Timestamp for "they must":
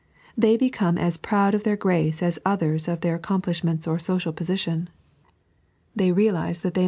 6.73-6.79